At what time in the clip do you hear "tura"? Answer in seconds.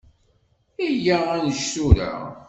1.73-2.11